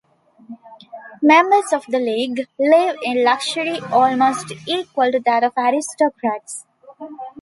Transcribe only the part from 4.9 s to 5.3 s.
to